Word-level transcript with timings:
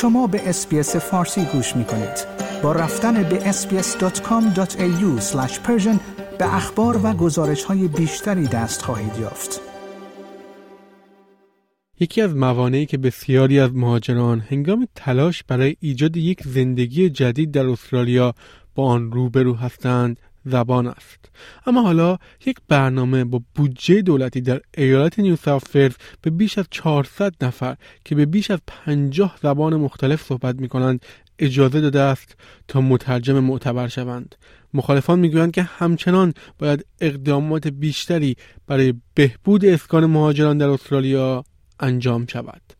شما 0.00 0.26
به 0.26 0.48
SBS 0.48 0.96
فارسی 0.96 1.44
گوش 1.44 1.76
می 1.76 1.84
کنید. 1.84 2.26
با 2.62 2.72
رفتن 2.72 3.22
به 3.22 3.52
sbs.com.au 3.52 5.22
به 6.38 6.54
اخبار 6.54 7.00
و 7.04 7.12
گزارش 7.12 7.64
های 7.64 7.88
بیشتری 7.88 8.46
دست 8.46 8.82
خواهید 8.82 9.18
یافت. 9.20 9.60
یکی 12.00 12.20
از 12.20 12.34
موانعی 12.34 12.86
که 12.86 12.98
بسیاری 12.98 13.60
از 13.60 13.74
مهاجران 13.74 14.40
هنگام 14.40 14.88
تلاش 14.94 15.42
برای 15.42 15.76
ایجاد 15.80 16.16
یک 16.16 16.42
زندگی 16.42 17.10
جدید 17.10 17.50
در 17.50 17.66
استرالیا 17.66 18.34
با 18.74 18.84
آن 18.84 19.12
روبرو 19.12 19.54
هستند 19.54 20.20
زبان 20.44 20.86
است. 20.86 21.30
اما 21.66 21.82
حالا 21.82 22.18
یک 22.46 22.56
برنامه 22.68 23.24
با 23.24 23.42
بودجه 23.54 24.02
دولتی 24.02 24.40
در 24.40 24.60
ایالت 24.76 25.18
نیو 25.18 25.36
ساوت 25.36 25.96
به 26.22 26.30
بیش 26.30 26.58
از 26.58 26.66
400 26.70 27.44
نفر 27.44 27.76
که 28.04 28.14
به 28.14 28.26
بیش 28.26 28.50
از 28.50 28.58
50 28.66 29.38
زبان 29.42 29.76
مختلف 29.76 30.22
صحبت 30.22 30.60
می 30.60 30.68
کنند 30.68 31.06
اجازه 31.38 31.80
داده 31.80 32.00
است 32.00 32.36
تا 32.68 32.80
مترجم 32.80 33.38
معتبر 33.38 33.88
شوند. 33.88 34.34
مخالفان 34.74 35.18
می‌گویند 35.18 35.52
که 35.52 35.62
همچنان 35.62 36.34
باید 36.58 36.86
اقدامات 37.00 37.68
بیشتری 37.68 38.36
برای 38.66 38.94
بهبود 39.14 39.64
اسکان 39.64 40.06
مهاجران 40.06 40.58
در 40.58 40.68
استرالیا 40.68 41.44
انجام 41.80 42.26
شود. 42.26 42.79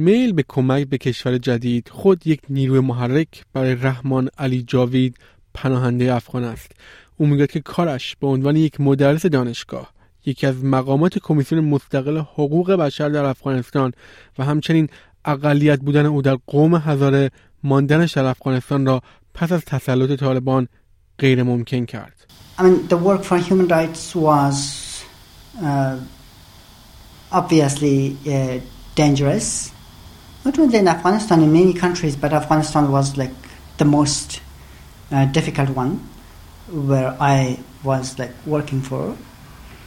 میل 0.00 0.32
به 0.32 0.44
کمک 0.48 0.86
به 0.88 0.98
کشور 0.98 1.38
جدید 1.38 1.88
خود 1.92 2.26
یک 2.26 2.40
نیروی 2.48 2.80
محرک 2.80 3.44
برای 3.52 3.74
رحمان 3.74 4.28
علی 4.38 4.62
جاوید 4.62 5.16
پناهنده 5.54 6.14
افغان 6.14 6.44
است 6.44 6.72
او 7.16 7.26
می‌گوید 7.26 7.50
که 7.50 7.60
کارش 7.60 8.16
به 8.20 8.26
عنوان 8.26 8.56
یک 8.56 8.80
مدرس 8.80 9.26
دانشگاه 9.26 9.92
یکی 10.26 10.46
از 10.46 10.64
مقامات 10.64 11.18
کمیسیون 11.18 11.64
مستقل 11.64 12.18
حقوق 12.18 12.72
بشر 12.72 13.08
در 13.08 13.24
افغانستان 13.24 13.92
و 14.38 14.44
همچنین 14.44 14.88
اقلیت 15.24 15.80
بودن 15.80 16.06
او 16.06 16.22
در 16.22 16.38
قوم 16.46 16.74
هزاره 16.74 17.30
ماندنش 17.64 18.12
در 18.12 18.24
افغانستان 18.24 18.86
را 18.86 19.00
پس 19.34 19.52
از 19.52 19.64
تسلط 19.64 20.20
طالبان 20.20 20.68
غیر 21.18 21.42
ممکن 21.42 21.84
کرد. 21.84 22.26
I 22.58 22.62
mean, 22.62 22.88
the 22.88 22.96
work 22.96 23.22
for 23.24 23.38
human 23.38 23.68
rights 23.68 24.14
was 24.14 24.56
uh, 25.62 25.96
obviously 27.32 28.16
uh, 28.26 28.58
dangerous. 28.94 29.72
Not 30.44 30.58
only 30.58 30.78
in 30.78 30.88
Afghanistan, 30.88 31.42
in 31.42 31.52
many 31.52 31.74
countries, 31.74 32.16
but 32.16 32.32
Afghanistan 32.32 32.90
was 32.90 33.16
like 33.16 33.34
the 33.76 33.84
most 33.84 34.40
uh, 35.12 35.26
difficult 35.26 35.68
one 35.70 35.92
where 36.72 37.14
I 37.20 37.58
was 37.84 38.18
like 38.18 38.32
working 38.46 38.80
for. 38.80 39.16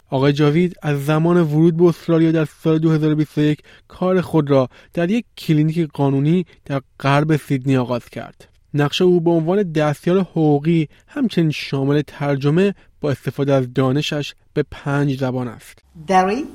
آقای 0.10 0.34
جاوید 0.34 0.76
از 0.82 1.06
زمان 1.06 1.38
ورود 1.38 1.78
به 1.78 1.86
استرالیا 1.86 2.32
در 2.32 2.46
سال 2.64 2.80
2021 2.80 3.64
کار 3.88 4.22
خود 4.22 4.50
را 4.50 4.70
در 4.94 5.12
یک 5.12 5.26
کلینیک 5.38 5.90
قانونی 5.94 6.46
در 6.66 6.82
غرب 7.00 7.36
سیدنی 7.36 7.78
آغاز 7.78 8.10
کرد. 8.10 8.48
نقش 8.74 9.02
او 9.02 9.22
به 9.22 9.32
عنوان 9.32 9.72
دستیار 9.72 10.20
حقوقی 10.20 10.88
همچنین 11.08 11.52
شامل 11.52 12.02
ترجمه 12.08 12.76
با 13.02 13.12
استفاده 13.12 13.54
از 13.54 13.74
دانشش 13.74 14.34
به 14.54 14.64
پنج 14.72 15.20
زبان 15.20 15.48
است. 15.48 15.80
دری، 16.08 16.46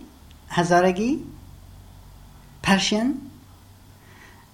هزارگی، 0.48 1.18
پرشین، 2.62 3.14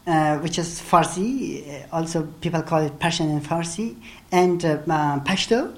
uh, 0.06 0.38
which 0.38 0.58
is 0.58 0.80
Farsi, 0.80 1.86
also 1.92 2.22
people 2.40 2.62
call 2.62 2.82
it 2.82 2.98
Persian 2.98 3.30
and 3.30 3.42
Farsi, 3.42 3.96
and 4.32 4.64
uh, 4.64 5.20
Pashto, 5.20 5.74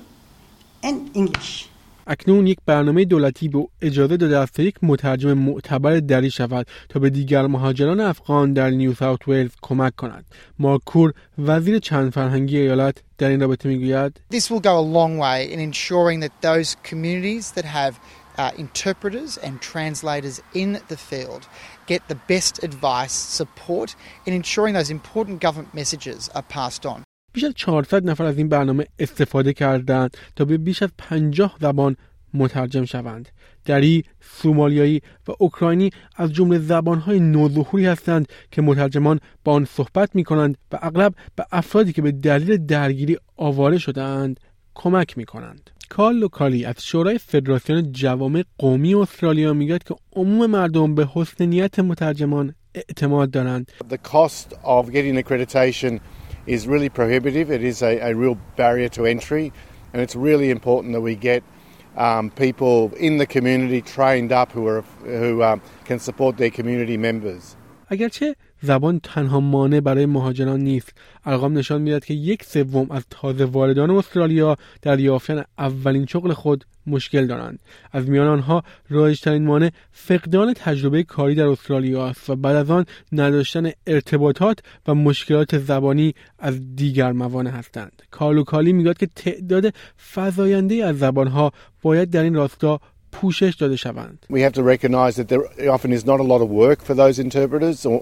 and 0.83 1.11
English. 1.15 1.69
اکنون 2.09 2.47
یک 2.47 2.59
برنامه 2.67 3.05
دولتی 3.05 3.49
به 3.49 3.67
اجازه 3.83 4.17
داده 4.17 4.39
است 4.39 4.61
یک 4.61 4.75
مترجم 4.83 5.33
معتبر 5.33 6.01
دری 6.01 6.31
شود 6.31 6.67
تا 6.89 7.01
به 7.01 7.11
دیگر 7.11 7.47
مهاجران 7.47 8.01
افغان 8.01 8.53
در 8.53 8.71
نیو 8.71 8.95
ساوت 8.95 9.29
ویلز 9.29 9.51
کمک 9.63 9.97
کند 9.97 10.25
مارکور 10.59 11.13
وزیر 11.39 11.79
چند 11.79 12.13
فرهنگی 12.13 12.59
ایالت 12.59 13.03
در 13.19 13.29
این 13.29 13.41
رابطه 13.41 13.69
می‌گوید 13.69 14.21
This 14.33 14.51
will 14.51 14.61
go 14.61 14.79
a 14.79 14.87
long 14.99 15.19
way 15.19 15.53
in 15.53 15.59
ensuring 15.59 16.21
that 16.21 16.33
those 16.43 16.77
communities 16.91 17.53
that 17.53 17.65
have 17.65 17.95
uh, 18.39 18.51
interpreters 18.59 19.37
and 19.39 19.61
translators 19.61 20.43
in 20.55 20.81
the 20.89 20.97
field 20.97 21.43
get 21.87 22.01
the 22.09 22.19
best 22.33 22.63
advice, 22.63 23.13
support 23.13 23.95
in 24.27 24.33
ensuring 24.33 24.75
those 24.75 24.91
important 24.91 25.41
government 25.41 25.75
messages 25.75 26.31
are 26.35 26.43
passed 26.43 26.87
on. 26.87 27.03
بیش 27.33 27.45
از 27.45 27.53
400 27.55 28.11
نفر 28.11 28.25
از 28.25 28.39
این 28.39 28.49
برنامه 28.49 28.87
استفاده 28.99 29.53
کردند 29.53 30.17
تا 30.37 30.45
به 30.45 30.59
بیش 30.59 30.83
از 30.83 30.91
50 30.99 31.57
زبان 31.61 31.97
مترجم 32.35 32.85
شوند. 32.85 33.29
دری، 33.65 34.05
سومالیایی 34.21 35.03
و 35.29 35.33
اوکراینی 35.39 35.91
از 36.17 36.33
جمله 36.33 36.59
زبانهای 36.59 37.21
نوظهوری 37.21 37.87
هستند 37.87 38.29
که 38.51 38.63
مترجمان 38.63 39.21
با 39.45 39.53
آن 39.53 39.65
صحبت 39.65 40.11
می 40.15 40.25
کنند 40.25 40.59
و 40.73 40.79
اغلب 40.83 41.15
به 41.37 41.47
افرادی 41.53 41.93
که 41.93 42.03
به 42.03 42.13
دلیل 42.13 42.67
درگیری 42.67 43.19
آواره 43.37 43.79
شدهاند 43.79 44.41
کمک 44.75 45.19
می 45.19 45.25
کنند. 45.25 45.71
کال 45.91 46.17
لوکالی 46.17 46.65
از 46.65 46.85
شورای 46.85 47.19
فدراسیون 47.19 47.93
جوامع 47.93 48.43
قومی 48.59 48.95
استرالیا 48.95 49.53
می‌گوید 49.53 49.85
که 49.85 49.95
عموم 50.13 50.47
مردم 50.47 50.95
به 50.95 51.09
حسن 51.15 51.45
نیت 51.45 51.79
مترجمان 51.79 52.55
اعتماد 52.75 53.31
دارند. 53.31 53.73
The 53.89 53.99
cost 53.99 54.53
of 54.65 54.93
getting 54.93 55.17
accreditation 55.19 56.01
is 56.47 56.67
really 56.67 56.89
prohibitive. 56.89 57.51
It 57.51 57.63
is 57.63 57.83
a, 57.83 57.99
a 58.11 58.15
real 58.15 58.37
barrier 58.57 58.89
to 58.89 59.05
entry 59.05 59.53
and 59.93 60.03
it's 60.03 60.17
really 60.17 60.51
important 60.51 60.93
that 60.95 61.01
we 61.01 61.15
get 61.15 61.43
um, 61.97 62.31
people 62.31 62.95
in 62.97 63.19
the 63.19 63.27
community 63.27 63.81
trained 63.81 64.33
up 64.41 64.53
who 64.53 64.67
are 64.67 64.83
who 65.05 65.43
um, 65.43 65.61
can 65.85 65.99
support 65.99 66.37
their 66.37 66.51
community 66.51 66.97
members. 66.97 67.57
اگرچه 67.89 68.37
زبان 68.63 69.01
تنها 69.03 69.41
مانع 69.41 69.81
برای 69.81 70.07
مهاجران 70.07 70.61
نیست. 70.61 70.93
ارقام 71.25 71.59
نشان 71.59 71.83
می‌دهد 71.83 72.05
که 72.05 72.15
یک 72.15 72.45
سوم 72.45 72.91
از 72.91 73.03
تازه 73.11 73.45
واردان 73.45 73.91
استرالیا 73.91 74.57
در 74.83 75.01
یافتن 75.01 75.45
اولین 75.59 76.07
شغل 76.07 76.33
خود 76.33 76.65
مشکل 76.87 77.27
دارند. 77.27 77.59
از 77.93 78.09
میان 78.09 78.27
آنها 78.27 78.65
رایجترین 78.89 79.45
مانع 79.45 79.71
فقدان 79.93 80.53
تجربه 80.53 81.03
کاری 81.03 81.35
در 81.35 81.47
استرالیا 81.47 82.07
است 82.07 82.31
و 82.31 82.37
بعد 82.37 82.57
از 82.57 82.71
آن 82.71 82.87
نداشتن 83.13 83.71
ارتباطات 83.87 84.59
و 84.89 84.95
مشکلات 84.95 85.59
زبانی 85.59 86.15
از 86.39 86.77
دیگر 86.77 87.13
موانع 87.13 87.51
هستند. 87.51 88.03
کالو 88.11 88.45
کالی 88.45 88.73
می‌گوید 88.73 88.99
که 88.99 89.09
تعداد 89.17 89.75
فزاینده 90.15 90.75
از 90.75 90.99
زبانها 90.99 91.53
باید 91.83 92.11
در 92.11 92.23
این 92.23 92.35
راستا 92.35 92.81
پوشش 93.13 93.55
داده 93.55 93.77
شوند. 93.77 94.27
We 94.31 94.37
have 94.37 94.53
to 94.53 94.63
recognize 94.63 95.17
that 95.17 95.29
there 95.29 95.71
often 95.71 95.93
is 95.93 96.05
not 96.05 96.21
a 96.21 96.29
lot 96.33 96.41
of 96.43 96.51
work 96.51 96.81
for 96.83 96.95
those 96.95 97.19
interpreters 97.19 97.87
or, 97.87 98.01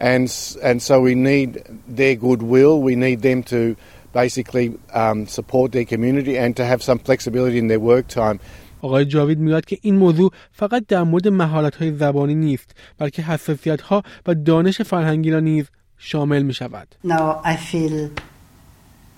and 0.00 0.56
and 0.62 0.82
so 0.82 1.00
we 1.00 1.14
need 1.14 1.62
their 1.88 2.14
goodwill. 2.14 2.80
We 2.80 2.94
need 2.96 3.22
them 3.22 3.42
to 3.44 3.76
basically 4.12 4.78
um, 4.92 5.26
support 5.26 5.72
their 5.72 5.84
community 5.84 6.38
and 6.38 6.56
to 6.56 6.64
have 6.64 6.82
some 6.82 6.98
flexibility 6.98 7.58
in 7.58 7.68
their 7.68 7.80
work 7.80 8.08
time. 8.08 8.40
آقای 8.82 9.04
جاوید 9.04 9.38
میگوید 9.38 9.64
که 9.64 9.78
این 9.82 9.94
موضوع 9.94 10.30
فقط 10.52 10.86
در 10.86 11.02
مورد 11.02 11.28
مهارت 11.28 11.76
های 11.76 11.96
زبانی 11.96 12.34
نیست 12.34 12.70
بلکه 12.98 13.22
حساسیت 13.22 13.80
ها 13.80 14.02
و 14.26 14.34
دانش 14.34 14.82
فرهنگی 14.82 15.30
را 15.30 15.40
نیز 15.40 15.66
شامل 15.98 16.42
می 16.42 16.54
شود. 16.54 16.94
Now 17.04 17.40
I 17.44 17.56
feel 17.56 18.10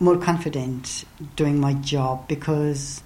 more 0.00 0.16
confident 0.16 1.04
doing 1.36 1.60
my 1.60 1.74
job 1.92 2.28
because 2.28 3.02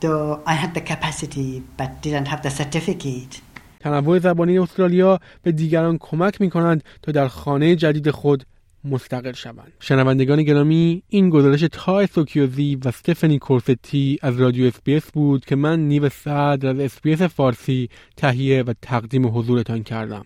though 0.00 0.40
I 0.46 0.54
had 0.62 0.74
the 0.74 0.80
capacity 0.92 1.62
but 1.78 2.02
didn't 2.02 2.28
have 2.32 2.42
the 2.42 2.50
certificate. 2.50 3.40
تنوع 3.79 4.19
زبانی 4.19 4.59
استرالیا 4.59 5.19
به 5.43 5.51
دیگران 5.51 5.97
کمک 5.97 6.41
می 6.41 6.49
کنند 6.49 6.83
تا 7.01 7.11
در 7.11 7.27
خانه 7.27 7.75
جدید 7.75 8.11
خود 8.11 8.43
مستقل 8.83 9.31
شوند. 9.31 9.71
شنوندگان 9.79 10.43
گرامی 10.43 11.03
این 11.09 11.29
گزارش 11.29 11.65
تایس 11.71 12.07
اوکیوزی 12.07 12.75
و 12.75 12.87
استفنی 12.87 13.39
کورستی 13.39 14.19
از 14.21 14.41
رادیو 14.41 14.67
SBS 14.67 15.11
بود 15.11 15.45
که 15.45 15.55
من 15.55 15.79
نیو 15.79 16.09
صدر 16.09 16.69
از 16.69 16.79
SBS 16.79 17.21
فارسی 17.21 17.89
تهیه 18.17 18.63
و 18.63 18.73
تقدیم 18.81 19.37
حضورتان 19.37 19.83
کردم. 19.83 20.25